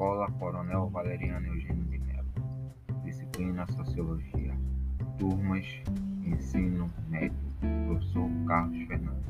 [0.00, 2.32] Escola Coronel Valeriano Eugênio de Mello.
[3.04, 4.54] Disciplina Sociologia.
[5.18, 5.66] Turmas
[6.24, 7.36] Ensino Médio.
[7.86, 9.22] Professor Carlos Fernando.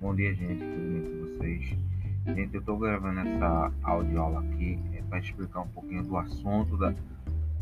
[0.00, 0.64] Bom dia, gente.
[0.64, 1.76] Tudo bem com vocês?
[2.34, 6.94] Gente, eu estou gravando essa audioaula aqui é para explicar um pouquinho do assunto da,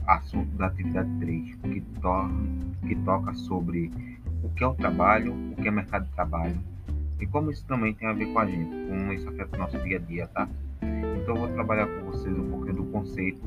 [0.06, 2.30] assunto da atividade 3, que, to
[2.86, 3.90] que toca sobre
[4.44, 6.56] o que é o trabalho, o que é mercado de trabalho
[7.18, 9.78] e como isso também tem a ver com a gente, como isso afeta o nosso
[9.80, 10.48] dia a dia, tá?
[10.82, 13.40] Então eu vou trabalhar com vocês um pouquinho do conceito,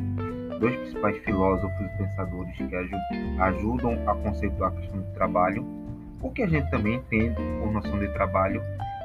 [0.60, 2.76] dois principais filósofos e pensadores que
[3.40, 5.66] ajudam a conceituar a questão do trabalho,
[6.22, 8.62] o que a gente também entende por noção de trabalho,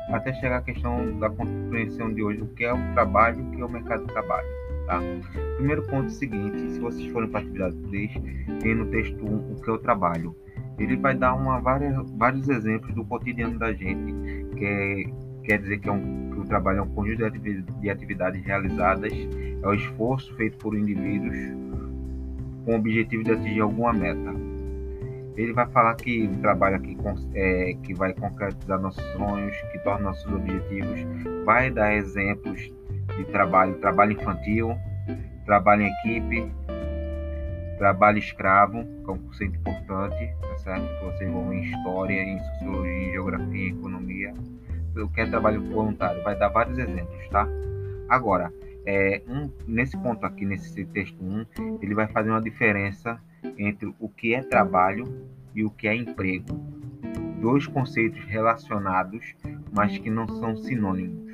[0.08, 3.60] até chegar à questão da compreensão de hoje, o que é o trabalho, o que
[3.60, 4.48] é o mercado de trabalho.
[4.86, 5.00] Tá?
[5.56, 8.10] Primeiro ponto é seguinte, se vocês forem para a atividade 3,
[8.60, 10.34] tem no texto 1 o que é o trabalho.
[10.78, 14.12] Ele vai dar uma, várias, vários exemplos do cotidiano da gente,
[14.56, 15.04] que é,
[15.44, 17.30] quer dizer que, é um, trabalho é um conjunto
[17.80, 21.36] de atividades realizadas, é o esforço feito por indivíduos
[22.64, 24.34] com o objetivo de atingir alguma meta.
[25.36, 26.96] Ele vai falar que o trabalho aqui
[27.34, 31.00] é, que vai concretizar nossos sonhos, que torna nossos objetivos,
[31.44, 32.60] vai dar exemplos
[33.16, 34.76] de trabalho, trabalho infantil,
[35.46, 36.52] trabalho em equipe,
[37.78, 40.98] trabalho escravo, que é um conceito importante, tá certo?
[40.98, 44.34] Que vocês vão em história, em sociologia, em geografia, em economia.
[44.96, 46.22] O que é trabalho voluntário?
[46.22, 47.46] Vai dar vários exemplos, tá?
[48.08, 48.52] Agora,
[48.84, 53.20] é, um, nesse ponto aqui, nesse texto 1, ele vai fazer uma diferença
[53.56, 55.04] entre o que é trabalho
[55.54, 56.54] e o que é emprego.
[57.40, 59.34] Dois conceitos relacionados,
[59.72, 61.30] mas que não são sinônimos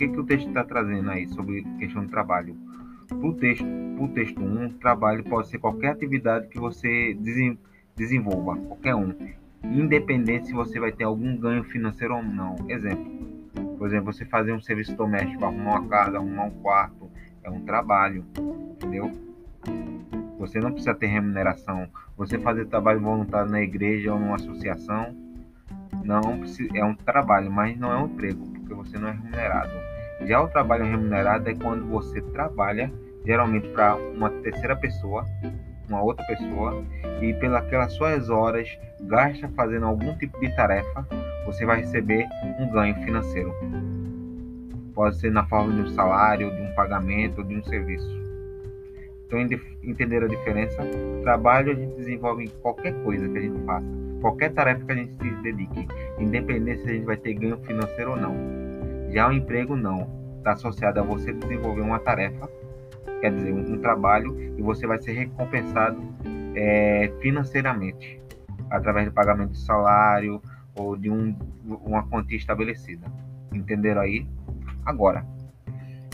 [0.00, 2.56] que, que o texto está trazendo aí sobre questão de trabalho?
[3.06, 3.66] Para o texto,
[4.14, 7.16] texto 1, um, trabalho pode ser qualquer atividade que você
[7.94, 9.14] desenvolva, qualquer um,
[9.64, 12.56] independente se você vai ter algum ganho financeiro ou não.
[12.68, 13.04] Exemplo,
[13.78, 17.10] por exemplo, você fazer um serviço doméstico, arrumar uma casa, arrumar um quarto,
[17.42, 18.24] é um trabalho,
[18.72, 19.10] entendeu?
[20.38, 21.88] Você não precisa ter remuneração.
[22.16, 25.14] Você fazer trabalho voluntário na igreja ou numa associação,
[26.04, 26.20] não
[26.74, 29.72] é um trabalho, mas não é um emprego, porque você não é remunerado.
[30.26, 32.92] Já o trabalho remunerado é quando você trabalha
[33.24, 35.26] geralmente para uma terceira pessoa,
[35.90, 36.82] uma outra pessoa,
[37.20, 41.06] e pelas suas horas gasta fazendo algum tipo de tarefa,
[41.44, 42.26] você vai receber
[42.58, 43.52] um ganho financeiro.
[44.94, 48.20] Pode ser na forma de um salário, de um pagamento, de um serviço.
[49.26, 49.38] Então,
[49.82, 50.82] entender a diferença,
[51.22, 53.86] trabalho a gente desenvolve em qualquer coisa que a gente faça,
[54.20, 55.86] qualquer tarefa que a gente se dedique,
[56.18, 58.34] independente se a gente vai ter ganho financeiro ou não.
[59.10, 60.08] Já o emprego não,
[60.38, 62.48] está associado a você desenvolver uma tarefa,
[63.20, 66.02] quer dizer, um, um trabalho, e você vai ser recompensado
[66.54, 68.20] é, financeiramente
[68.70, 70.40] através do pagamento de salário
[70.74, 73.06] ou de um, uma quantia estabelecida.
[73.52, 74.26] Entenderam aí?
[74.84, 75.26] Agora,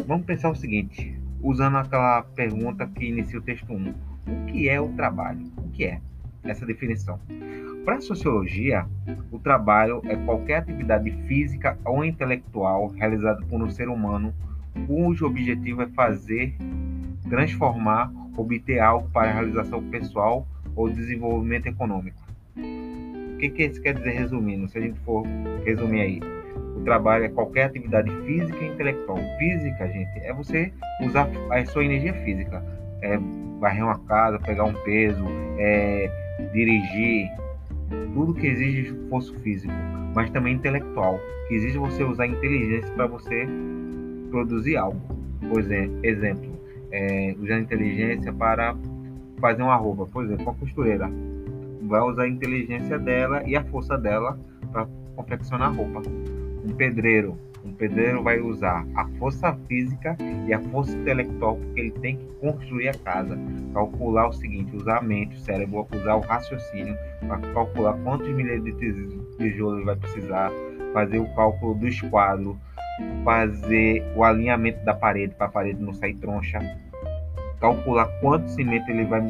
[0.06, 3.94] vamos pensar o seguinte, usando aquela pergunta que inicia o texto 1.
[4.26, 5.52] O que é o trabalho?
[5.58, 6.00] O que é
[6.44, 7.20] essa definição?
[7.84, 8.84] Para a sociologia,
[9.30, 14.34] o trabalho é qualquer atividade física ou intelectual realizada por um ser humano
[14.86, 16.54] cujo objetivo é fazer,
[17.28, 22.18] transformar, obter algo para a realização pessoal ou desenvolvimento econômico.
[22.56, 24.68] O que, que isso quer dizer resumindo?
[24.68, 25.24] Se a gente for
[25.64, 26.20] resumir aí,
[26.76, 29.18] o trabalho é qualquer atividade física e intelectual.
[29.38, 30.72] Física, gente, é você
[31.02, 32.64] usar a sua energia física.
[33.02, 33.18] É
[33.58, 35.24] varrer uma casa, pegar um peso,
[35.58, 36.10] é
[36.52, 37.30] dirigir,
[38.14, 39.72] tudo que exige esforço físico,
[40.14, 43.46] mas também intelectual, que exige você usar inteligência para você
[44.36, 45.00] produzir algo.
[45.48, 46.58] Por exemplo,
[46.92, 48.76] é, usar inteligência para
[49.40, 51.10] fazer uma roupa, por exemplo, uma costureira
[51.82, 54.38] vai usar a inteligência dela e a força dela
[54.72, 56.02] para confeccionar roupa.
[56.64, 60.16] Um pedreiro um pedreiro vai usar a força física
[60.46, 63.36] e a força intelectual, porque ele tem que construir a casa.
[63.74, 68.64] Calcular o seguinte: usar a mente, o cérebro, usar o raciocínio para calcular quantos milímetros
[68.64, 70.52] de tijolo ele vai precisar,
[70.92, 72.56] fazer o cálculo do esquadro,
[73.24, 76.58] fazer o alinhamento da parede para a parede não sair troncha,
[77.60, 79.22] calcular quanto cimento ele vai,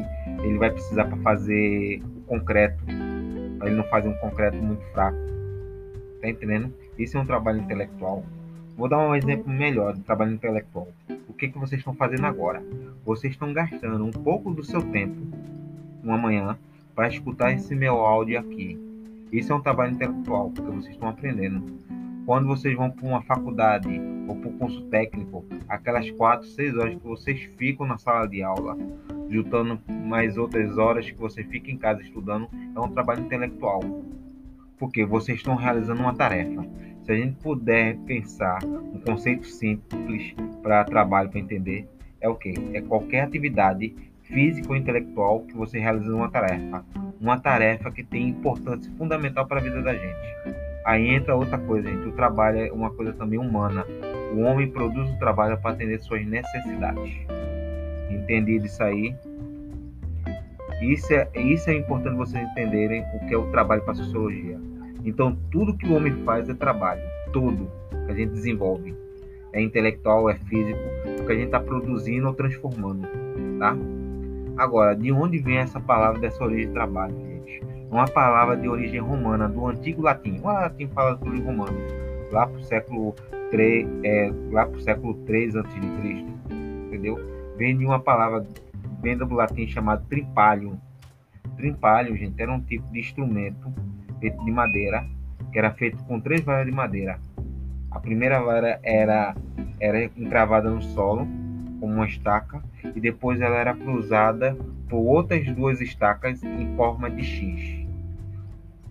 [0.43, 2.83] ele vai precisar para fazer o concreto,
[3.57, 5.17] para ele não fazer um concreto muito fraco.
[6.21, 6.73] Tá entendendo?
[6.97, 8.23] Isso é um trabalho intelectual.
[8.75, 10.87] Vou dar um exemplo melhor de trabalho intelectual.
[11.27, 12.63] O que, que vocês estão fazendo agora?
[13.03, 15.15] Vocês estão gastando um pouco do seu tempo,
[16.03, 16.57] uma manhã,
[16.95, 18.79] para escutar esse meu áudio aqui.
[19.31, 21.63] Isso é um trabalho intelectual, porque vocês estão aprendendo.
[22.27, 26.95] Quando vocês vão para uma faculdade ou para um curso técnico, aquelas 4, 6 horas
[26.95, 28.77] que vocês ficam na sala de aula,
[29.29, 33.79] juntando mais outras horas que você fica em casa estudando, é um trabalho intelectual
[34.77, 36.67] porque vocês estão realizando uma tarefa.
[37.03, 41.87] Se a gente puder pensar um conceito simples para trabalho para entender,
[42.19, 42.53] é o que?
[42.73, 46.85] É qualquer atividade física ou intelectual que você realiza uma tarefa.
[47.21, 50.66] Uma tarefa que tem importância fundamental para a vida da gente.
[50.87, 52.07] Aí entra outra coisa, gente.
[52.07, 53.85] O trabalho é uma coisa também humana.
[54.33, 57.13] O homem produz o trabalho para atender suas necessidades.
[58.09, 59.13] Entendido isso aí?
[60.81, 64.57] Isso é, isso é importante vocês entenderem o que é o trabalho para a sociologia.
[65.03, 67.01] Então, tudo que o homem faz é trabalho.
[67.33, 67.69] Tudo
[68.05, 68.95] que a gente desenvolve.
[69.51, 70.79] É intelectual, é físico,
[71.19, 73.05] o que a gente está produzindo ou transformando.
[73.59, 73.75] Tá?
[74.55, 77.26] Agora, de onde vem essa palavra dessa origem de trabalho?
[77.89, 80.39] Uma palavra de origem romana, do antigo latim.
[80.43, 81.77] O latim fala do romano,
[82.31, 83.15] lá para o século
[83.51, 85.79] 3, é, lá pro século 3 a.C.,
[86.87, 87.17] entendeu?
[87.57, 88.45] Vem de uma palavra,
[89.01, 90.77] vem do latim chamado tripalium.
[91.55, 93.73] Tripalium, gente, era um tipo de instrumento
[94.19, 95.05] feito de madeira,
[95.51, 97.19] que era feito com três varas de madeira.
[97.89, 99.35] A primeira vara era,
[99.79, 101.27] era encravada no solo,
[101.79, 102.61] como uma estaca,
[102.95, 104.57] e depois ela era cruzada
[104.89, 107.76] por outras duas estacas em forma de X.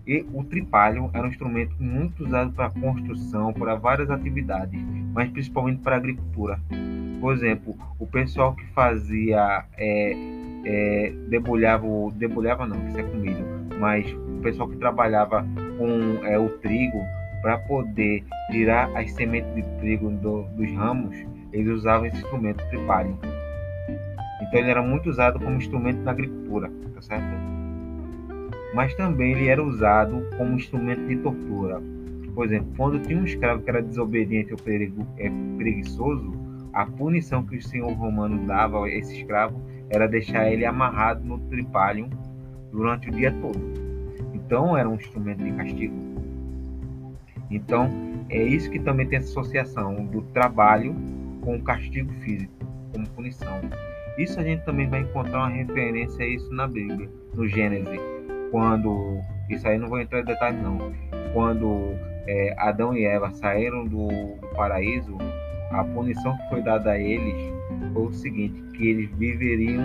[0.07, 4.81] E o tripalho era um instrumento muito usado para construção, para várias atividades,
[5.13, 6.57] mas principalmente para agricultura.
[7.19, 10.13] Por exemplo, o pessoal que fazia é,
[10.63, 13.43] é, debulhava, debulhava não, que isso é comida,
[13.79, 15.45] mas o pessoal que trabalhava
[15.77, 17.03] com é, o trigo
[17.41, 21.17] para poder tirar as sementes de trigo do, dos ramos,
[21.51, 23.17] eles usavam esse instrumento tripalho.
[24.41, 27.56] Então ele era muito usado como instrumento na agricultura, tá certo?
[28.77, 31.81] Mas também ele era usado como instrumento de tortura.
[32.35, 34.59] Por exemplo, quando tinha um escravo que era desobediente ou
[35.17, 36.31] é, preguiçoso,
[36.71, 39.59] a punição que o senhor romano dava a esse escravo
[39.89, 42.07] era deixar ele amarrado no tripalium
[42.71, 43.59] durante o dia todo.
[44.35, 45.95] Então era um instrumento de castigo.
[47.49, 47.89] Então
[48.29, 50.95] é isso que também tem essa associação do trabalho
[51.41, 52.53] com o castigo físico
[52.93, 53.59] como punição.
[54.19, 58.16] Isso a gente também vai encontrar uma referência a isso na Bíblia, no Gênesis,
[58.51, 60.93] quando isso aí não vou entrar em detalhes não.
[61.33, 61.95] Quando
[62.27, 64.07] é, Adão e Eva saíram do,
[64.55, 65.17] paraíso,
[65.71, 67.35] a punição que foi dada a eles
[67.93, 69.83] foi o seguinte, que eles viveriam,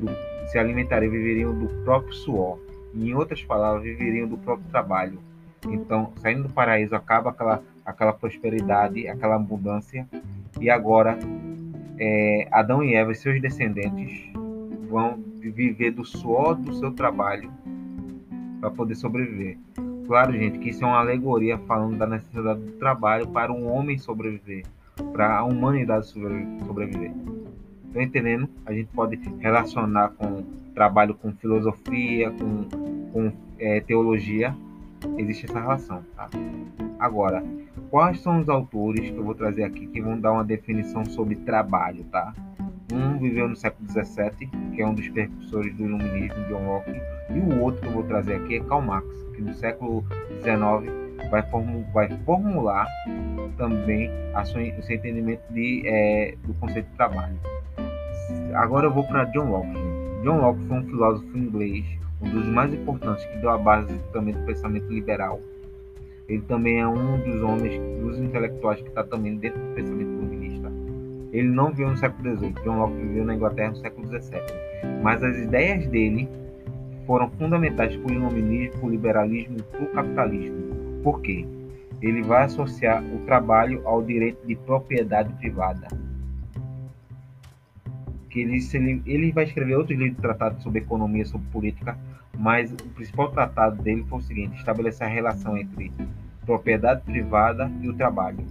[0.00, 0.10] do,
[0.48, 2.58] se alimentariam, viveriam do próprio suor.
[2.94, 5.18] Em outras palavras, viveriam do próprio trabalho.
[5.68, 10.06] Então, saindo do paraíso, acaba aquela, aquela prosperidade, aquela abundância,
[10.60, 11.18] e agora
[11.98, 14.32] é, Adão e Eva e seus descendentes
[14.88, 17.50] vão viver do suor do seu trabalho
[18.60, 19.58] para poder sobreviver.
[20.06, 23.96] Claro, gente, que isso é uma alegoria falando da necessidade do trabalho para um homem
[23.96, 24.64] sobreviver,
[25.12, 27.12] para a humanidade sobreviver.
[27.86, 28.48] Estão entendendo?
[28.66, 32.64] A gente pode relacionar com trabalho com filosofia, com,
[33.12, 34.54] com é, teologia.
[35.16, 36.04] Existe essa relação.
[36.14, 36.28] Tá?
[36.98, 37.42] Agora,
[37.90, 41.36] quais são os autores que eu vou trazer aqui que vão dar uma definição sobre
[41.36, 42.34] trabalho, tá?
[42.92, 47.00] Um viveu no século XVII, que é um dos precursores do iluminismo, John Locke,
[47.30, 50.04] e o outro que eu vou trazer aqui é Karl Marx, que no século
[50.42, 52.86] XIX vai, formu vai formular
[53.56, 54.10] também
[54.44, 57.38] sua, o seu entendimento de, é, do conceito de trabalho.
[58.54, 59.78] Agora eu vou para John Locke.
[60.24, 61.86] John Locke foi um filósofo inglês,
[62.20, 65.40] um dos mais importantes, que deu a base também do pensamento liberal
[66.30, 70.20] ele também é um dos homens, dos intelectuais que está também dentro do pensamento.
[71.32, 74.40] Ele não viveu no século XVIII, John Locke viveu na Inglaterra no século XVII.
[75.02, 76.28] Mas as ideias dele
[77.06, 81.00] foram fundamentais para o iluminismo, para o liberalismo e para o capitalismo.
[81.02, 81.46] Por quê?
[82.02, 85.88] Ele vai associar o trabalho ao direito de propriedade privada.
[88.28, 91.98] Que ele, ele, ele vai escrever outros livros tratados sobre economia, sobre política,
[92.38, 95.92] mas o principal tratado dele foi o seguinte: estabelecer a relação entre
[96.46, 98.44] propriedade privada e o trabalho.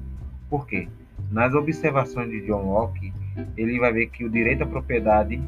[0.50, 0.88] Por quê?
[1.32, 3.14] Nas observações de John Locke,
[3.56, 5.40] ele vai ver que o direito à propriedade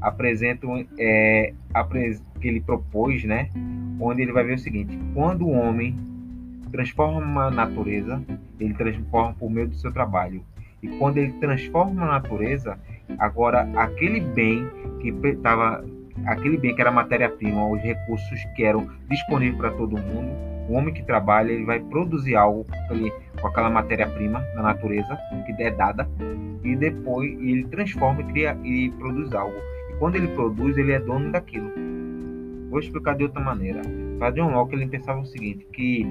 [0.00, 0.66] apresenta
[0.98, 1.52] é,
[2.40, 3.50] que ele propôs, né?
[4.00, 5.96] Onde ele vai ver o seguinte: quando o homem
[6.70, 8.22] transforma a natureza,
[8.58, 10.42] ele transforma por meio do seu trabalho.
[10.82, 12.78] E quando ele transforma a natureza,
[13.18, 14.66] agora aquele bem
[15.00, 15.84] que estava
[16.26, 20.30] aquele bem que era matéria-prima, os recursos que eram disponíveis para todo mundo,
[20.68, 22.66] o homem que trabalha ele vai produzir algo
[23.40, 26.08] com aquela matéria-prima na natureza que é dada
[26.62, 29.56] e depois ele transforma cria e produz algo.
[29.90, 31.70] E quando ele produz, ele é dono daquilo.
[32.70, 33.80] Vou explicar de outra maneira.
[34.18, 36.06] Para John Locke ele pensava o seguinte, que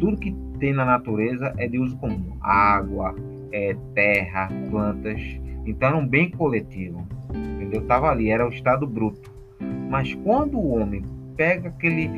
[0.00, 3.14] tudo que tem na natureza é de uso comum, água,
[3.52, 5.20] é, terra, plantas.
[5.64, 7.82] Então era um bem coletivo, entendeu?
[7.86, 9.30] Tava ali, era o estado bruto.
[9.88, 11.04] Mas quando o homem
[11.36, 12.10] pega aquele,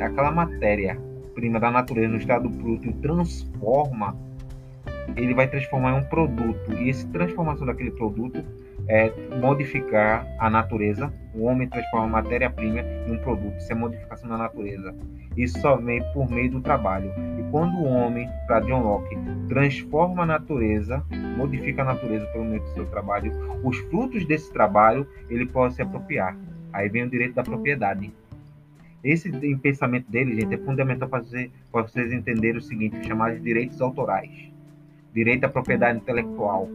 [0.00, 0.98] aquela matéria
[1.34, 4.16] matéria-prima da natureza no estado bruto e transforma,
[5.16, 6.72] ele vai transformar em um produto.
[6.72, 8.42] E essa transformação daquele produto
[8.88, 11.12] é modificar a natureza.
[11.34, 13.56] O homem transforma matéria-prima em um produto.
[13.58, 14.94] Isso é modificação da natureza.
[15.36, 17.10] Isso só vem por meio do trabalho.
[17.38, 19.16] E quando o homem, para John Locke,
[19.48, 21.04] transforma a natureza,
[21.36, 25.82] modifica a natureza pelo meio do seu trabalho, os frutos desse trabalho ele pode se
[25.82, 26.36] apropriar.
[26.72, 28.12] Aí vem o direito da propriedade.
[29.04, 33.42] Esse pensamento dele, gente, é fundamental para vocês, para vocês entenderem o seguinte, chamado de
[33.42, 34.30] direitos autorais.
[35.12, 36.68] Direito à propriedade intelectual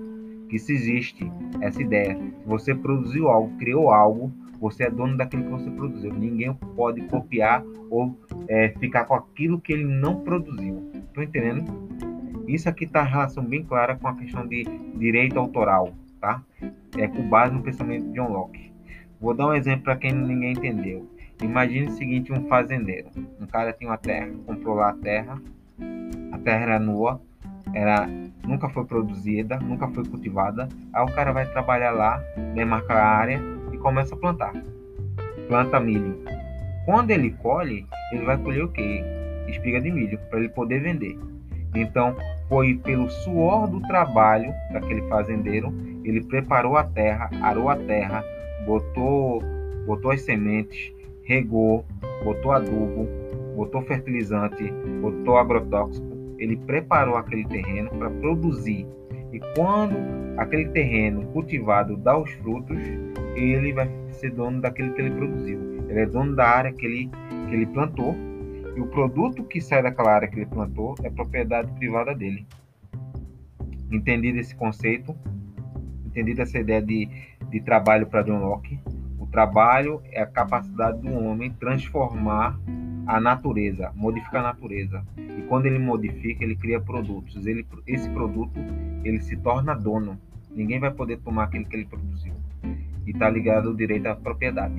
[0.47, 1.31] que se existe
[1.61, 2.15] essa ideia.
[2.15, 6.13] Se você produziu algo, criou algo, você é dono daquilo que você produziu.
[6.13, 8.17] Ninguém pode copiar ou
[8.47, 10.91] é, ficar com aquilo que ele não produziu.
[10.93, 11.89] Estão entendendo?
[12.47, 16.43] Isso aqui está relação bem clara com a questão de direito autoral, tá?
[16.97, 18.71] É com base no pensamento de John Locke.
[19.21, 21.07] Vou dar um exemplo para quem ninguém entendeu.
[21.41, 23.09] Imagine o seguinte, um fazendeiro.
[23.39, 25.41] Um cara tinha uma terra, comprou lá a terra,
[26.31, 27.21] a terra era nua,
[27.73, 28.07] era
[28.45, 30.67] nunca foi produzida, nunca foi cultivada.
[30.93, 32.21] Aí o cara vai trabalhar lá,
[32.53, 33.39] demarca a área
[33.71, 34.53] e começa a plantar.
[35.47, 36.21] Planta milho.
[36.85, 39.03] Quando ele colhe, ele vai colher o quê?
[39.47, 41.17] Espiga de milho, para ele poder vender.
[41.75, 42.15] Então,
[42.47, 48.23] foi pelo suor do trabalho daquele fazendeiro, ele preparou a terra, arou a terra,
[48.65, 49.41] botou,
[49.85, 50.91] botou as sementes,
[51.29, 51.85] regou,
[52.23, 53.07] botou adubo,
[53.55, 56.09] botou fertilizante, botou agrotóxico,
[56.39, 58.87] ele preparou aquele terreno para produzir.
[59.31, 59.95] E quando
[60.37, 62.79] aquele terreno cultivado dá os frutos,
[63.35, 65.59] ele vai ser dono daquele que ele produziu.
[65.87, 67.11] Ele é dono da área que ele,
[67.47, 68.15] que ele plantou.
[68.75, 72.47] E o produto que sai daquela área que ele plantou é propriedade privada dele.
[73.91, 75.15] Entendido esse conceito,
[76.05, 77.07] entendido essa ideia de,
[77.49, 78.79] de trabalho para John Locke,
[79.31, 82.59] trabalho é a capacidade do homem transformar
[83.07, 85.03] a natureza, modifica a natureza.
[85.17, 87.45] E quando ele modifica, ele cria produtos.
[87.47, 88.59] Ele, esse produto,
[89.03, 90.19] ele se torna dono.
[90.51, 92.33] Ninguém vai poder tomar aquilo que ele produziu.
[93.05, 94.75] E está ligado ao direito à propriedade.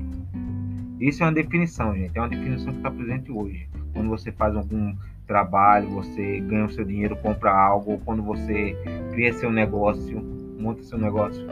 [1.01, 2.17] Isso é uma definição, gente.
[2.17, 3.69] É uma definição que está presente hoje.
[3.93, 4.95] Quando você faz algum
[5.27, 8.77] trabalho, você ganha o seu dinheiro, compra algo, ou quando você
[9.13, 10.21] cria seu negócio,
[10.59, 11.47] monta seu negócio,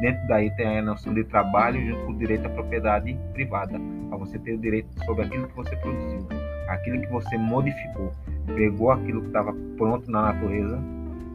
[0.00, 3.78] dentro daí tem a noção de trabalho junto com o direito à propriedade privada,
[4.10, 6.26] a você ter o direito sobre aquilo que você produziu,
[6.68, 8.12] aquilo que você modificou,
[8.54, 10.78] pegou aquilo que estava pronto na natureza,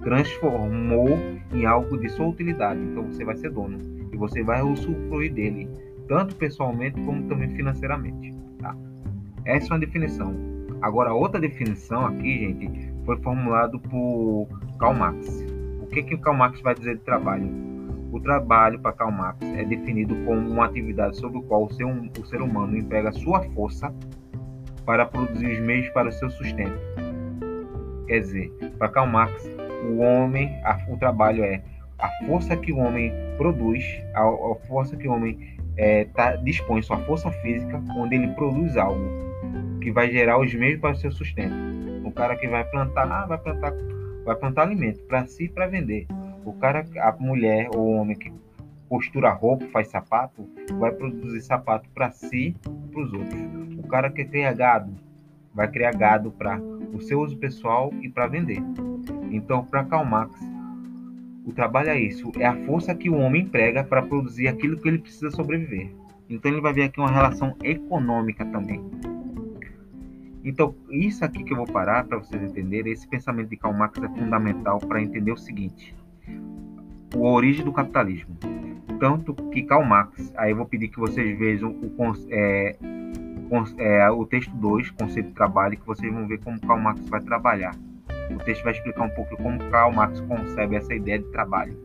[0.02, 1.10] transformou
[1.54, 2.80] em algo de sua utilidade.
[2.80, 3.80] Então você vai ser dono
[4.12, 5.70] e você vai usufruir dele,
[6.08, 8.34] tanto pessoalmente como também financeiramente.
[8.60, 8.75] Tá?
[9.46, 10.34] Essa é uma definição.
[10.82, 14.48] Agora, outra definição aqui, gente, foi formulado por
[14.80, 15.46] Karl Marx.
[15.82, 17.73] O que, que o Karl Marx vai dizer de trabalho?
[18.13, 21.84] O trabalho para Karl Marx é definido como uma atividade sobre o qual o ser,
[21.84, 23.91] o ser humano emprega sua força
[24.86, 26.79] para produzir os meios para o seu sustento.
[28.05, 29.50] Quer dizer, para Karl Marx,
[29.89, 31.63] o homem, a, o trabalho é
[31.98, 36.84] a força que o homem produz, a, a força que o homem é, tá, dispõe
[36.84, 39.01] sua força física, onde ele produz algo
[39.82, 41.55] que vai gerar os meios para o seu sustento.
[42.05, 43.74] O cara que vai plantar, ah, vai plantar,
[44.24, 46.05] vai plantar alimento para si e para vender.
[46.46, 48.32] O cara, a mulher ou o homem que
[48.90, 50.48] costura roupa, faz sapato,
[50.78, 53.42] vai produzir sapato para si e para os outros.
[53.80, 54.94] O cara que cria gado,
[55.54, 56.60] vai criar gado para
[56.94, 58.62] o seu uso pessoal e para vender.
[59.32, 60.40] Então, para Karl Marx,
[61.44, 64.88] o trabalho é isso, é a força que o homem emprega para produzir aquilo que
[64.88, 65.92] ele precisa sobreviver.
[66.30, 68.80] Então, ele vai ver aqui uma relação econômica também.
[70.44, 73.98] Então, isso aqui que eu vou parar para vocês entenderem, esse pensamento de Karl Marx
[73.98, 75.96] é fundamental para entender o seguinte:
[77.27, 78.36] a origem do capitalismo.
[79.00, 82.75] Tanto que Karl Marx, aí eu vou pedir que vocês vejam o, é,
[83.77, 87.22] é, o texto 2, conceito de trabalho, que vocês vão ver como Karl Marx vai
[87.22, 87.75] trabalhar.
[88.32, 91.77] O texto vai explicar um pouco como Karl Marx concebe essa ideia de trabalho.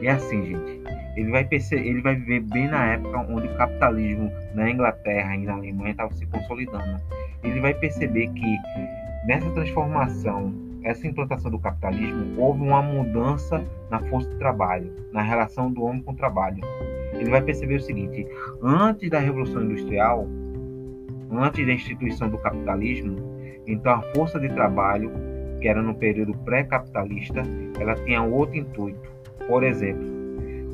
[0.00, 0.80] E é assim, gente.
[1.16, 5.44] Ele vai, perceber, ele vai viver bem na época onde o capitalismo na Inglaterra e
[5.44, 7.00] na Alemanha estava se consolidando.
[7.42, 8.56] Ele vai perceber que
[9.26, 15.70] nessa transformação essa implantação do capitalismo, houve uma mudança na força de trabalho, na relação
[15.70, 16.62] do homem com o trabalho.
[17.14, 18.26] Ele vai perceber o seguinte:
[18.62, 20.26] antes da Revolução Industrial,
[21.30, 23.16] antes da instituição do capitalismo,
[23.66, 25.12] então a força de trabalho,
[25.60, 27.42] que era no período pré-capitalista,
[27.78, 29.10] ela tinha outro intuito.
[29.46, 30.06] Por exemplo,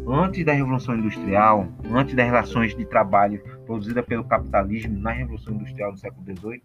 [0.06, 5.92] antes da Revolução Industrial, antes das relações de trabalho produzidas pelo capitalismo na Revolução Industrial
[5.92, 6.62] do século XVIII,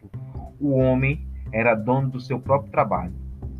[0.59, 3.13] o homem era dono do seu próprio trabalho.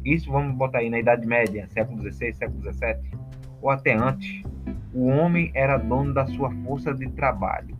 [0.04, 2.98] Isso vamos botar aí na Idade Média, século XVI, século XVII,
[3.62, 4.44] ou até antes.
[4.94, 7.78] O homem era dono da sua força de trabalho.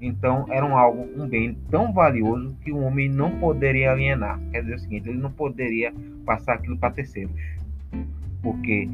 [0.00, 4.40] Então, era um algo, um bem tão valioso que o homem não poderia alienar.
[4.50, 5.92] Quer dizer o seguinte, ele não poderia
[6.24, 7.34] passar aquilo para terceiros.
[8.42, 8.88] Porque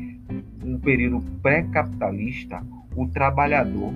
[0.62, 2.60] no período pré-capitalista,
[2.96, 3.92] o trabalhador,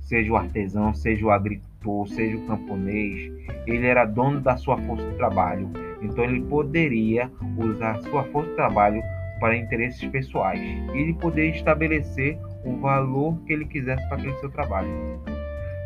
[0.00, 3.32] seja o artesão, seja o agricultor, seja o camponês,
[3.66, 5.70] ele era dono da sua força de trabalho.
[6.02, 9.02] Então ele poderia usar sua força de trabalho
[9.40, 10.60] para interesses pessoais.
[10.60, 14.88] E ele poderia estabelecer o valor que ele quisesse para aquele seu trabalho.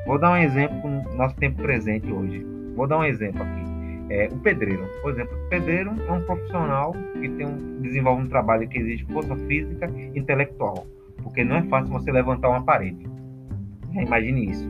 [0.07, 2.45] Vou dar um exemplo no nosso tempo presente hoje.
[2.75, 3.71] Vou dar um exemplo aqui.
[4.11, 8.29] É, o pedreiro, por exemplo, o pedreiro é um profissional que tem um, desenvolve um
[8.29, 10.85] trabalho que exige força física e intelectual,
[11.23, 13.07] porque não é fácil você levantar uma parede.
[13.93, 14.69] imagine isso.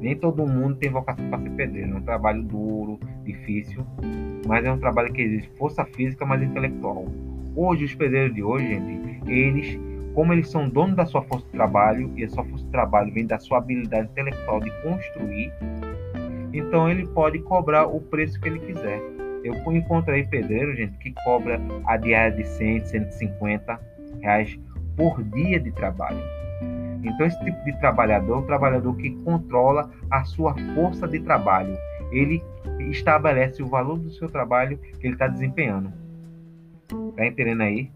[0.00, 1.92] Nem todo mundo tem vocação para ser pedreiro.
[1.92, 3.84] É um trabalho duro, difícil,
[4.46, 7.06] mas é um trabalho que exige força física, mas intelectual.
[7.54, 9.78] Hoje, os pedreiros de hoje, gente, eles
[10.14, 13.12] como eles são donos da sua força de trabalho e a sua força de trabalho
[13.12, 15.50] vem da sua habilidade intelectual de construir,
[16.52, 19.00] então ele pode cobrar o preço que ele quiser.
[19.42, 23.80] Eu encontrei pedreiro, gente, que cobra a diária de 100, 150
[24.20, 24.58] reais
[24.96, 26.22] por dia de trabalho.
[27.02, 31.76] Então esse tipo de trabalhador é um trabalhador que controla a sua força de trabalho.
[32.12, 32.42] Ele
[32.90, 35.92] estabelece o valor do seu trabalho que ele está desempenhando.
[37.16, 37.90] Tá entendendo aí?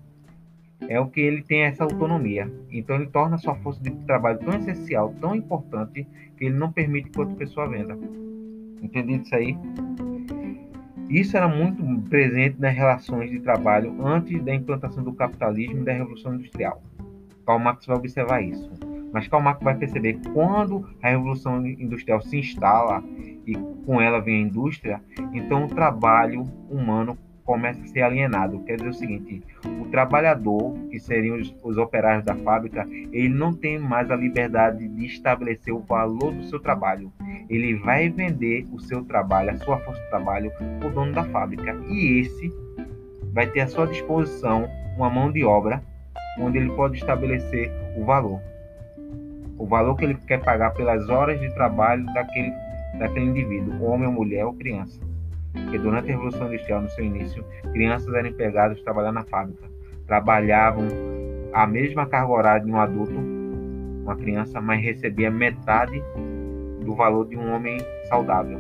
[0.88, 2.50] é o que ele tem essa autonomia.
[2.70, 6.06] Então ele torna sua força de trabalho tão essencial, tão importante,
[6.37, 7.99] que ele não permite que outra pessoa venda.
[8.82, 9.56] Entendido isso aí?
[11.08, 15.92] Isso era muito presente nas relações de trabalho antes da implantação do capitalismo e da
[15.92, 16.82] Revolução Industrial.
[17.46, 18.70] Karl Marx vai observar isso.
[19.16, 23.02] Mas Karl Marx vai perceber quando a Revolução Industrial se instala
[23.46, 23.54] e
[23.87, 25.00] com ela vem a indústria,
[25.32, 28.62] então o trabalho humano começa a ser alienado.
[28.64, 29.42] Quer dizer o seguinte:
[29.80, 34.87] o trabalhador, que seriam os, os, operários da fábrica, ele não tem mais a liberdade
[34.87, 37.11] de estabelecer o valor do seu trabalho.
[37.49, 41.25] Ele vai vender o seu trabalho, a sua força de trabalho, para o dono da
[41.25, 41.75] fábrica.
[41.88, 42.52] E esse
[43.32, 45.82] vai ter à sua disposição uma mão de obra
[46.38, 48.42] onde ele pode estabelecer o valor.
[49.59, 52.53] O valor que ele quer pagar pelas horas de trabalho daquele,
[52.99, 55.01] daquele indivíduo, homem mulher ou criança
[55.71, 59.64] que durante a Revolução Industrial, no seu início, crianças eram empregadas trabalhar na fábrica.
[60.07, 60.87] Trabalhavam
[61.53, 63.19] a mesma carga horária de um adulto,
[64.03, 66.03] uma criança, mas recebia metade
[66.85, 68.59] do valor de um homem saudável.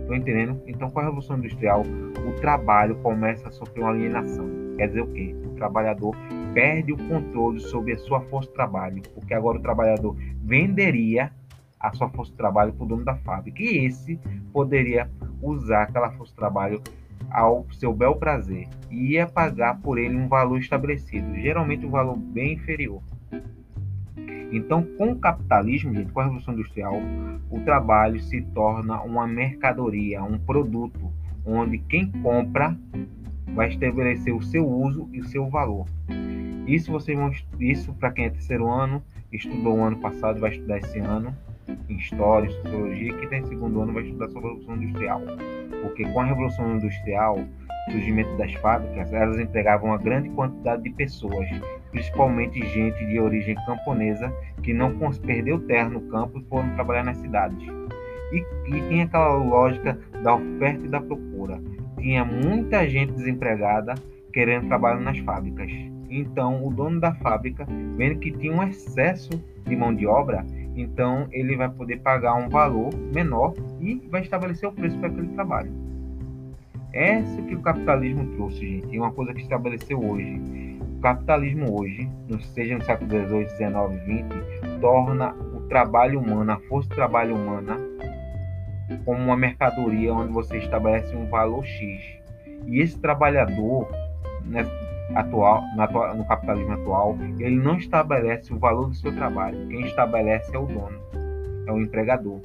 [0.00, 0.60] Estou entendendo?
[0.66, 1.82] Então, com a Revolução Industrial,
[2.26, 4.48] o trabalho começa a sofrer uma alienação.
[4.76, 5.36] Quer dizer o quê?
[5.44, 6.16] O trabalhador
[6.52, 11.32] perde o controle sobre a sua força de trabalho, porque agora o trabalhador venderia
[11.78, 13.62] a sua força de trabalho para o dono da fábrica.
[13.62, 14.18] E esse
[14.52, 15.10] poderia
[15.40, 16.82] usar aquela força de trabalho
[17.30, 22.16] ao seu bel prazer e ia pagar por ele um valor estabelecido, geralmente um valor
[22.16, 23.02] bem inferior.
[24.52, 26.94] Então, com o capitalismo, gente, com a Revolução Industrial,
[27.50, 31.10] o trabalho se torna uma mercadoria, um produto,
[31.44, 32.76] onde quem compra
[33.54, 35.86] vai estabelecer o seu uso e o seu valor.
[36.66, 40.78] Isso vocês vão, isso para quem é terceiro ano, estudou o ano passado, vai estudar
[40.78, 41.34] esse ano
[41.88, 45.20] em História, Sociologia, que tem segundo ano vai estudar sobre a Revolução Industrial.
[45.82, 50.90] Porque com a Revolução Industrial, o surgimento das fábricas, elas empregavam uma grande quantidade de
[50.90, 51.48] pessoas,
[51.90, 54.92] principalmente gente de origem camponesa, que não
[55.24, 57.66] perdeu terra no campo e foram trabalhar nas cidades.
[58.32, 61.60] E, e tinha aquela lógica da oferta e da procura.
[62.02, 63.94] Tinha muita gente desempregada
[64.32, 65.70] querendo trabalhar nas fábricas.
[66.10, 67.64] Então, o dono da fábrica,
[67.96, 69.30] vendo que tinha um excesso
[69.64, 74.68] de mão de obra, então ele vai poder pagar um valor menor e vai estabelecer
[74.68, 75.70] o preço para aquele trabalho.
[76.92, 80.40] Essa que o capitalismo trouxe, gente, é uma coisa que estabeleceu hoje.
[80.98, 82.10] O capitalismo hoje,
[82.52, 83.68] seja no século XVIII, XIX,
[84.02, 87.78] XX, torna o trabalho humano, a força de trabalho humana,
[89.04, 92.00] como uma mercadoria onde você estabelece um valor X.
[92.66, 93.88] E esse trabalhador,
[94.44, 94.64] né,
[95.14, 99.66] atual, no, no capitalismo atual, ele não estabelece o valor do seu trabalho.
[99.68, 100.98] Quem estabelece é o dono,
[101.66, 102.40] é o empregador.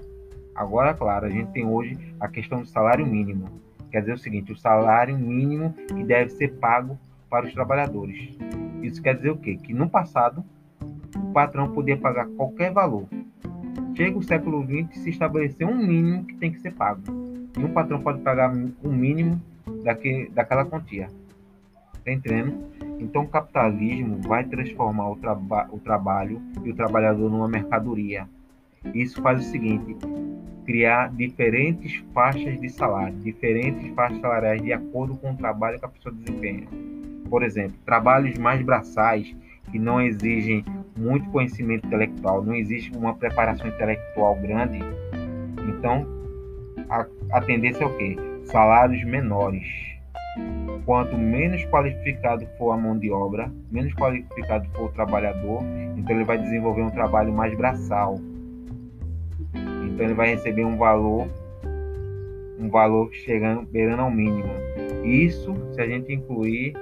[0.56, 3.46] Agora, claro, a gente tem hoje a questão do salário mínimo.
[3.92, 6.98] Quer dizer o seguinte, o salário mínimo que deve ser pago
[7.30, 8.38] para os trabalhadores.
[8.82, 9.56] Isso quer dizer o quê?
[9.56, 10.44] Que no passado,
[11.16, 13.06] o patrão podia pagar qualquer valor.
[13.98, 17.02] Chega o século XX se estabeleceu um mínimo que tem que ser pago.
[17.58, 19.42] E um patrão pode pagar um mínimo
[19.84, 21.08] daquele, daquela quantia.
[22.06, 22.64] Tá entendendo?
[23.00, 28.30] Então o capitalismo vai transformar o, traba o trabalho e o trabalhador numa mercadoria.
[28.94, 29.98] Isso faz o seguinte:
[30.64, 35.90] criar diferentes faixas de salário, diferentes faixas salariais de acordo com o trabalho que a
[35.90, 36.68] pessoa desempenha.
[37.28, 39.36] Por exemplo, trabalhos mais braçais,
[39.72, 40.64] que não exigem
[40.98, 44.80] muito conhecimento intelectual, não existe uma preparação intelectual grande,
[45.70, 46.06] Então,
[46.90, 48.16] a, a tendência é o quê?
[48.46, 49.66] Salários menores.
[50.86, 55.62] Quanto menos qualificado for a mão de obra, menos qualificado for o trabalhador,
[55.98, 58.16] então ele vai desenvolver um trabalho mais braçal.
[59.54, 61.28] Então ele vai receber um valor,
[62.60, 64.54] um valor chegando beirando ao mínimo.
[65.04, 66.74] Isso se a gente incluir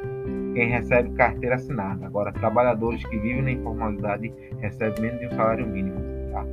[0.55, 2.05] quem recebe carteira assinada.
[2.05, 5.97] Agora, trabalhadores que vivem na informalidade recebem menos de um salário mínimo.
[6.31, 6.45] Tá?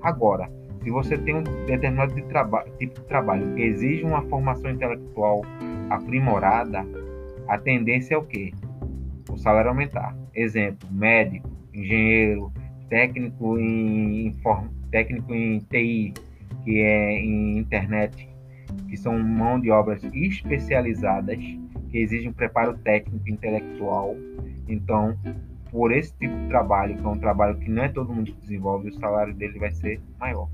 [0.00, 0.50] Agora,
[0.82, 2.22] se você tem um determinado de
[2.78, 5.42] tipo de trabalho que exige uma formação intelectual
[5.90, 6.84] aprimorada,
[7.46, 8.52] a tendência é o quê?
[9.30, 10.16] O salário aumentar.
[10.34, 12.50] Exemplo, médico, engenheiro,
[12.88, 14.34] técnico em,
[14.90, 16.14] técnico em TI,
[16.64, 18.26] que é em internet,
[18.88, 21.38] que são mão de obras especializadas
[21.94, 24.16] que exige um preparo técnico intelectual.
[24.66, 25.16] Então,
[25.70, 28.40] por esse tipo de trabalho, que é um trabalho que não é todo mundo que
[28.40, 30.48] desenvolve, o salário dele vai ser maior.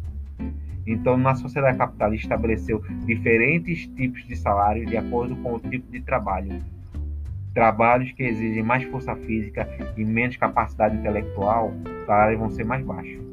[0.86, 6.02] Então, na sociedade capitalista, estabeleceu diferentes tipos de salário de acordo com o tipo de
[6.02, 6.62] trabalho.
[7.54, 12.84] Trabalhos que exigem mais força física e menos capacidade intelectual, os salários vão ser mais
[12.84, 13.29] baixos.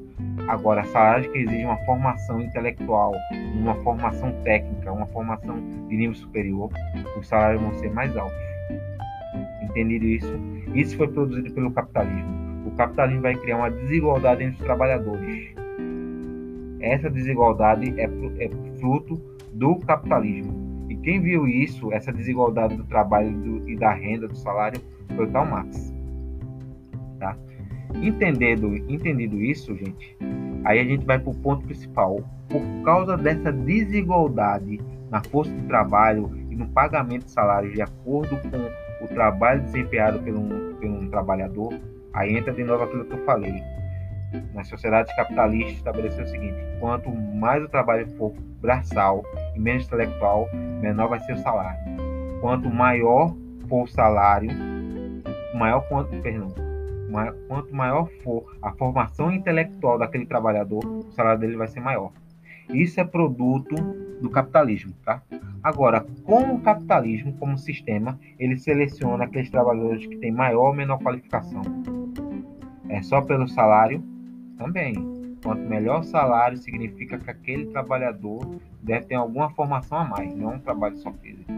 [0.48, 3.14] Agora, salários que exigem uma formação intelectual,
[3.56, 5.56] uma formação técnica, uma formação
[5.90, 6.72] de nível superior,
[7.20, 8.38] os salários vão ser mais altos.
[9.62, 10.40] Entendido isso?
[10.74, 12.66] Isso foi produzido pelo capitalismo.
[12.66, 15.54] O capitalismo vai criar uma desigualdade entre os trabalhadores.
[16.80, 19.22] Essa desigualdade é, é fruto
[19.54, 20.86] do capitalismo.
[20.90, 24.80] E quem viu isso, essa desigualdade do trabalho do, e da renda, do salário,
[25.16, 25.94] foi Karl Marx.
[27.20, 27.36] Tá?
[27.96, 30.18] Entendendo, entendido isso, gente,
[30.66, 32.20] aí a gente vai para o ponto principal.
[32.50, 38.38] Por causa dessa desigualdade na força de trabalho e no pagamento de salários de acordo
[38.38, 41.74] com o trabalho desempenhado um, por um trabalhador,
[42.14, 43.62] aí entra de novo aquilo que eu falei.
[44.54, 49.24] Na sociedade capitalista estabeleceu o seguinte: quanto mais o trabalho for braçal
[49.56, 50.50] e menos intelectual,
[50.82, 51.80] menor vai ser o salário.
[52.42, 53.34] Quanto maior
[53.70, 54.50] for o salário,
[55.54, 56.54] maior quanto, perdão,
[57.48, 62.12] quanto maior for a formação intelectual daquele trabalhador, o salário dele vai ser maior.
[62.74, 63.76] Isso é produto
[64.22, 65.22] do capitalismo, tá?
[65.64, 71.00] Agora, como o capitalismo, como sistema, ele seleciona aqueles trabalhadores que têm maior ou menor
[71.00, 71.62] qualificação?
[72.90, 74.04] É só pelo salário?
[74.58, 74.96] Também.
[75.44, 80.60] Quanto melhor salário, significa que aquele trabalhador deve ter alguma formação a mais, não um
[80.60, 81.52] trabalho só físico.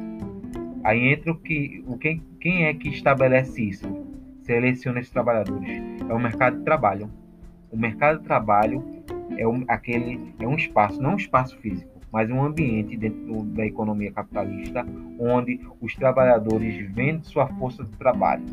[0.83, 4.08] Aí entra o que, o quem, quem é que estabelece isso?
[4.49, 5.69] Seleciona esses trabalhadores?
[6.09, 7.07] É o mercado de trabalho.
[7.71, 8.83] O mercado de trabalho
[9.37, 13.63] é um, aquele é um espaço, não um espaço físico, mas um ambiente dentro da
[13.63, 14.83] economia capitalista
[15.19, 18.43] onde os trabalhadores vendem sua força de trabalho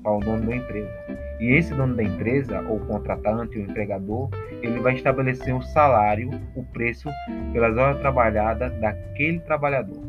[0.00, 0.90] para o dono da empresa.
[1.40, 4.30] E esse dono da empresa, ou contratante, ou empregador,
[4.62, 7.10] ele vai estabelecer o salário, o preço
[7.52, 9.99] pelas horas trabalhadas daquele trabalhador.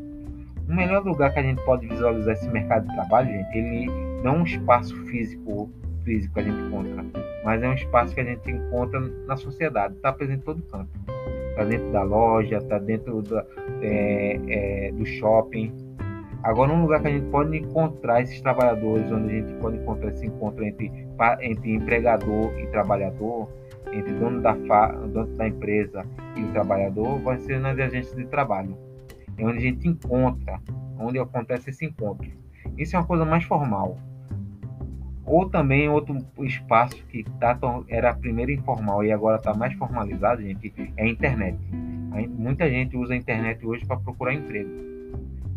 [0.71, 3.87] O melhor lugar que a gente pode visualizar esse mercado de trabalho, gente, ele
[4.23, 5.69] não é um espaço físico
[6.05, 7.05] físico que a gente encontra,
[7.43, 10.89] mas é um espaço que a gente encontra na sociedade, está presente em todo canto.
[11.49, 13.45] Está dentro da loja, está dentro da,
[13.81, 15.73] é, é, do shopping.
[16.41, 20.11] Agora, um lugar que a gente pode encontrar esses trabalhadores, onde a gente pode encontrar
[20.11, 20.89] esse encontro entre,
[21.41, 23.49] entre empregador e trabalhador,
[23.91, 26.05] entre dono da, fa, dono da empresa
[26.37, 28.73] e o trabalhador, vai ser nas agências de trabalho.
[29.37, 30.59] É onde a gente encontra,
[30.97, 32.29] onde acontece esse encontro.
[32.77, 33.97] Isso é uma coisa mais formal.
[35.25, 40.73] Ou também outro espaço que tá, era primeiro informal e agora está mais formalizado, gente,
[40.97, 41.57] é a internet.
[42.29, 44.69] Muita gente usa a internet hoje para procurar emprego.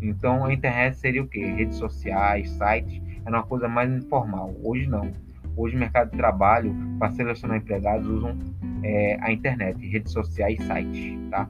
[0.01, 1.43] Então a internet seria o quê?
[1.45, 4.55] Redes sociais, sites, era uma coisa mais informal.
[4.63, 5.11] Hoje não.
[5.57, 8.37] Hoje o mercado de trabalho, para selecionar empregados, usam
[8.83, 11.49] é, a internet, redes sociais e sites, tá?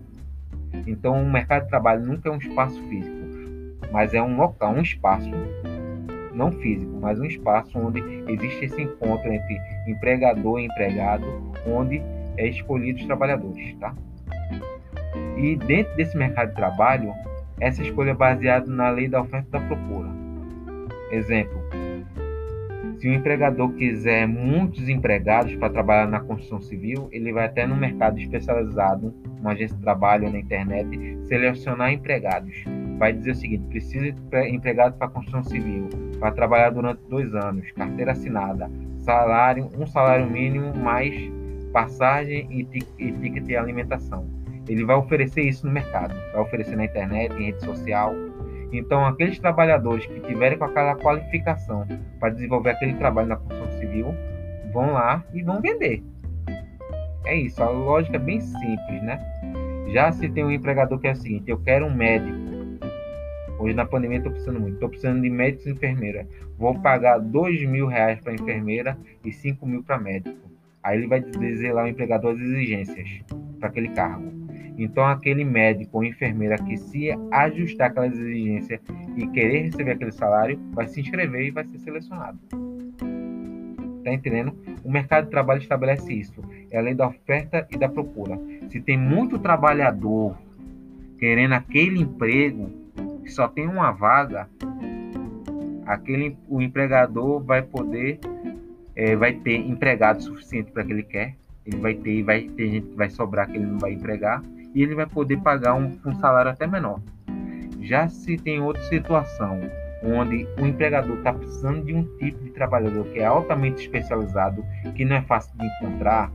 [0.88, 3.16] Então o mercado de trabalho nunca é um espaço físico,
[3.92, 5.30] mas é um local, um espaço
[6.34, 9.58] não físico, mas um espaço onde existe esse encontro entre
[9.88, 11.26] empregador e empregado,
[11.66, 12.02] onde
[12.38, 13.96] é escolhido os trabalhadores, tá?
[15.38, 17.14] E dentro desse mercado de trabalho,
[17.60, 20.10] essa escolha é baseada na lei da oferta e da procura.
[21.12, 21.62] Exemplo:
[22.98, 27.76] se o empregador quiser muitos empregados para trabalhar na construção civil, ele vai até no
[27.76, 29.14] mercado especializado,
[29.46, 32.64] uma agência de trabalho na internet, selecionar empregados
[32.98, 35.88] vai dizer o seguinte: precisa de empregado para construção civil,
[36.20, 41.14] para trabalhar durante dois anos, carteira assinada, salário, um salário mínimo mais
[41.72, 44.28] passagem e, e ticket de alimentação.
[44.68, 48.14] Ele vai oferecer isso no mercado, vai oferecer na internet, em rede social.
[48.72, 51.86] Então, aqueles trabalhadores que tiverem com aquela qualificação
[52.20, 54.16] para desenvolver aquele trabalho na construção civil
[54.74, 56.04] vão lá e vão vender.
[57.26, 59.20] É isso, a lógica é bem simples, né?
[59.92, 62.38] Já se tem um empregador que é o seguinte, eu quero um médico.
[63.58, 64.74] Hoje na pandemia estou precisando muito.
[64.76, 66.28] Estou precisando de médicos e enfermeira.
[66.58, 70.38] Vou pagar dois mil reais para enfermeira e cinco mil para médico.
[70.84, 73.08] Aí ele vai dizer lá o empregador as exigências
[73.60, 74.32] para aquele cargo.
[74.78, 78.82] Então aquele médico ou enfermeira que se ajustar aquelas exigências
[79.16, 82.38] e querer receber aquele salário, vai se inscrever e vai ser selecionado.
[84.04, 84.56] Tá entendendo?
[84.86, 86.44] O mercado de trabalho estabelece isso.
[86.70, 88.40] É a lei da oferta e da procura.
[88.70, 90.38] Se tem muito trabalhador
[91.18, 92.70] querendo aquele emprego,
[93.24, 94.48] que só tem uma vaga,
[95.88, 98.20] aquele o empregador vai poder
[98.96, 101.36] é, vai ter empregado suficiente para que ele quer.
[101.66, 104.44] Ele vai ter vai ter gente que vai sobrar que ele não vai empregar
[104.76, 107.02] e ele vai poder pagar um, um salário até menor.
[107.82, 109.60] Já se tem outra situação
[110.06, 114.64] onde o empregador está precisando de um tipo de trabalhador que é altamente especializado,
[114.96, 116.32] que não é fácil de encontrar,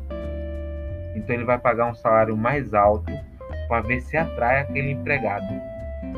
[1.14, 3.12] então ele vai pagar um salário mais alto
[3.68, 5.46] para ver se atrai aquele empregado.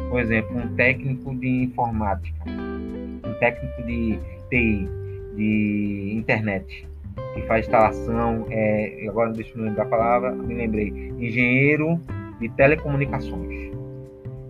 [0.09, 4.89] Por exemplo, um técnico de informática, um técnico de TI,
[5.35, 6.89] de internet,
[7.35, 10.89] que faz instalação, é, agora deixa eu lembrar a palavra, me lembrei,
[11.19, 12.01] engenheiro
[12.39, 13.73] de telecomunicações.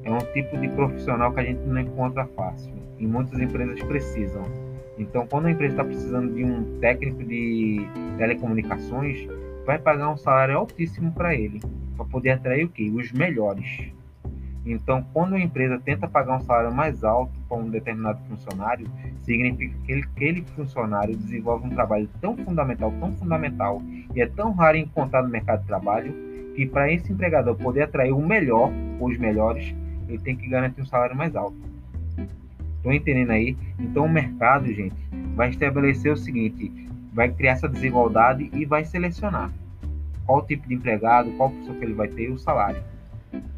[0.04, 4.42] É um tipo de profissional que a gente não encontra fácil e muitas empresas precisam.
[4.98, 7.87] Então, quando a empresa está precisando de um técnico de
[8.18, 9.26] telecomunicações,
[9.64, 11.61] vai pagar um salário altíssimo para ele,
[11.96, 12.90] para poder atrair o quê?
[12.94, 13.92] Os melhores.
[14.64, 18.87] Então, quando a empresa tenta pagar um salário mais alto para um determinado funcionário,
[19.22, 23.83] significa que ele, aquele funcionário desenvolve um trabalho tão fundamental, tão fundamental,
[24.14, 26.14] e é tão raro encontrar no mercado de trabalho,
[26.55, 29.74] que para esse empregador poder atrair o melhor, ou os melhores,
[30.09, 31.71] ele tem que garantir um salário mais alto.
[32.82, 33.56] Estão entendendo aí?
[33.78, 34.96] Então, o mercado, gente,
[35.36, 39.52] vai estabelecer o seguinte: vai criar essa desigualdade e vai selecionar
[40.26, 42.82] qual tipo de empregado, qual função que ele vai ter e o salário.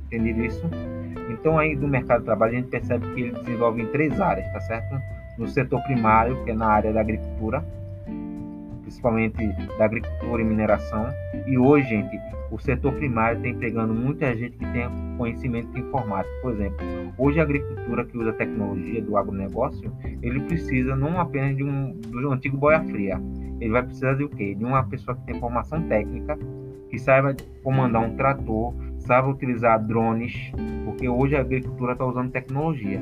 [0.07, 0.63] Entendido isso?
[1.31, 4.51] Então aí do mercado de trabalho a gente percebe que ele desenvolve em três áreas,
[4.53, 5.01] tá certo?
[5.39, 7.65] No setor primário, que é na área da agricultura,
[8.95, 9.47] principalmente
[9.79, 11.09] da agricultura e mineração.
[11.47, 12.19] E hoje, gente,
[12.51, 16.33] o setor primário está empregando muita gente que tem conhecimento informático.
[16.43, 16.87] Por exemplo,
[17.19, 22.31] hoje a agricultura que usa tecnologia do agronegócio, ele precisa não apenas de um do
[22.31, 23.21] antigo boia fria,
[23.61, 24.55] ele vai precisar de o quê?
[24.55, 26.39] De uma pessoa que tem formação técnica,
[26.89, 30.53] que saiba comandar um trator, saiba utilizar drones,
[30.85, 33.01] porque hoje a agricultura está usando tecnologia.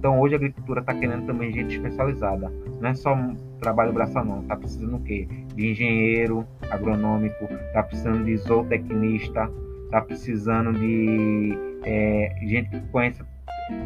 [0.00, 2.50] Então hoje a agricultura está querendo também gente especializada.
[2.80, 3.14] Não é só
[3.60, 4.40] trabalho braçal não.
[4.40, 5.28] Está precisando o quê?
[5.54, 9.50] De engenheiro agronômico, está precisando de zootecnista,
[9.84, 11.52] está precisando de
[11.84, 13.22] é, gente que conhece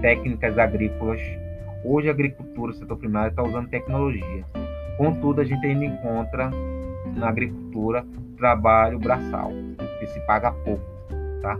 [0.01, 1.21] técnicas agrícolas.
[1.85, 4.45] Hoje a agricultura, o setor primário, está usando tecnologia.
[4.97, 6.49] Contudo, a gente ainda encontra
[7.17, 9.51] na agricultura trabalho braçal,
[9.99, 10.85] que se paga pouco,
[11.43, 11.59] tá?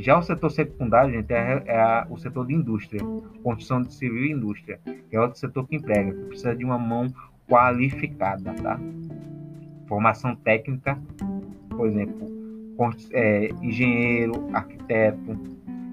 [0.00, 3.00] Já o setor secundário, gente, é, é o setor de indústria,
[3.42, 6.78] construção de civil e indústria, que é outro setor que emprega, que precisa de uma
[6.78, 7.12] mão
[7.48, 8.78] qualificada, tá?
[9.86, 10.98] Formação técnica,
[11.70, 12.28] por exemplo,
[13.12, 15.36] é, engenheiro, arquiteto,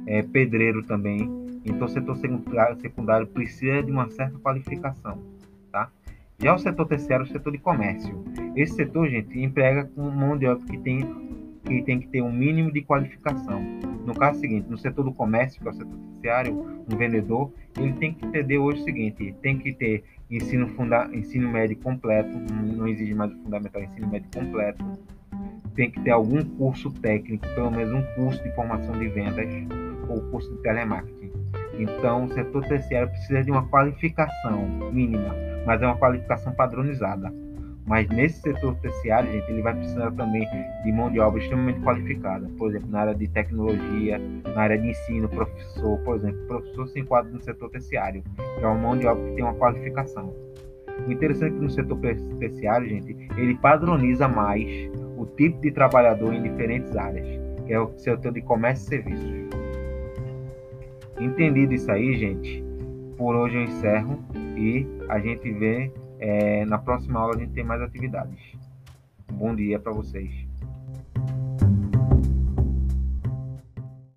[0.06, 1.46] é, pedreiro também.
[1.66, 5.18] Então, o setor secundário, secundário precisa de uma certa qualificação,
[5.72, 5.90] tá?
[6.38, 8.24] Já o setor terciário é o setor de comércio.
[8.56, 11.00] Esse setor, gente, emprega com mão de obra que tem,
[11.66, 13.62] que tem que ter um mínimo de qualificação.
[14.06, 17.94] No caso seguinte, no setor do comércio, que é o setor terciário, um vendedor, ele
[17.94, 22.38] tem que entender hoje o seguinte, tem que ter ensino, funda ensino médio completo,
[22.76, 24.84] não exige mais o fundamental, ensino médio completo,
[25.74, 29.48] tem que ter algum curso técnico, pelo menos um curso de formação de vendas
[30.08, 31.32] ou curso de telemarketing.
[31.78, 37.34] Então, o setor terciário precisa de uma qualificação mínima mas é uma qualificação padronizada.
[37.86, 40.48] Mas nesse setor terciário, gente, ele vai precisar também
[40.84, 42.50] de mão de obra extremamente qualificada.
[42.58, 47.00] Por exemplo, na área de tecnologia, na área de ensino, professor, por exemplo, professor se
[47.00, 48.24] enquadra no setor terciário,
[48.58, 50.34] que é uma mão de obra que tem uma qualificação.
[51.08, 52.00] O interessante é que no setor
[52.40, 54.68] terciário, gente, ele padroniza mais
[55.16, 57.28] o tipo de trabalhador em diferentes áreas,
[57.68, 59.46] que é o setor de comércio e serviços.
[61.20, 62.64] Entendido isso aí, gente,
[63.16, 64.20] por hoje eu encerro
[64.58, 65.92] e a gente vê
[66.28, 68.40] é, na próxima aula a gente tem mais atividades.
[69.32, 70.45] Bom dia para vocês.